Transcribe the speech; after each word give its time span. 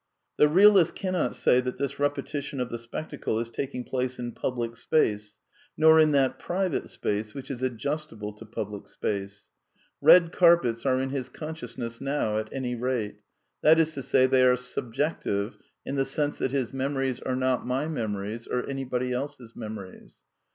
The 0.37 0.47
realist 0.47 0.95
cannot 0.95 1.35
say 1.35 1.61
that 1.61 1.77
this 1.77 1.99
repetition 1.99 2.59
of 2.59 2.71
the 2.71 2.79
spectacle 2.79 3.37
is 3.39 3.51
taking 3.51 3.83
place 3.83 4.17
in 4.17 4.31
public 4.31 4.75
space, 4.75 5.37
nor 5.77 5.99
in 5.99 6.09
that 6.13 6.39
private 6.39 6.89
space 6.89 7.35
which 7.35 7.51
is 7.51 7.61
adjustable 7.61 8.33
to 8.33 8.43
public 8.47 8.87
space.*® 8.87 9.49
Eed 10.09 10.31
carpets 10.31 10.87
are 10.87 10.99
in 10.99 11.11
his 11.11 11.29
consciousness 11.29 12.01
now, 12.01 12.39
at 12.39 12.51
any 12.51 12.73
rate; 12.73 13.19
that 13.61 13.77
is 13.79 13.93
to 13.93 14.01
say, 14.01 14.25
they 14.25 14.41
are 14.43 14.55
subjective 14.55 15.59
in 15.85 15.97
the 15.97 16.05
sense 16.05 16.39
that 16.39 16.49
his 16.49 16.73
memories 16.73 17.19
are 17.19 17.35
not 17.35 17.67
my 17.67 17.87
memo 17.87 18.21
ries 18.21 18.47
or 18.47 18.67
anybody 18.67 19.11
eWs 19.11 19.55
memories. 19.55 20.15